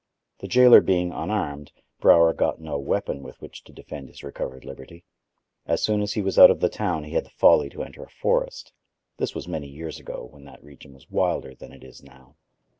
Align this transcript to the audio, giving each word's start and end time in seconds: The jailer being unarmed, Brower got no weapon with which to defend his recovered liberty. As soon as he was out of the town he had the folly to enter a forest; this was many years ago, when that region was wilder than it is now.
The 0.39 0.47
jailer 0.47 0.81
being 0.81 1.11
unarmed, 1.11 1.71
Brower 1.99 2.33
got 2.33 2.59
no 2.59 2.79
weapon 2.79 3.21
with 3.21 3.39
which 3.39 3.63
to 3.65 3.71
defend 3.71 4.07
his 4.09 4.23
recovered 4.23 4.65
liberty. 4.65 5.03
As 5.67 5.83
soon 5.83 6.01
as 6.01 6.13
he 6.13 6.23
was 6.23 6.39
out 6.39 6.49
of 6.49 6.59
the 6.59 6.69
town 6.69 7.03
he 7.03 7.13
had 7.13 7.25
the 7.25 7.29
folly 7.37 7.69
to 7.69 7.83
enter 7.83 8.01
a 8.01 8.09
forest; 8.09 8.73
this 9.17 9.35
was 9.35 9.47
many 9.47 9.67
years 9.67 9.99
ago, 9.99 10.27
when 10.31 10.43
that 10.45 10.63
region 10.63 10.95
was 10.95 11.11
wilder 11.11 11.53
than 11.53 11.71
it 11.71 11.83
is 11.83 12.01
now. 12.01 12.35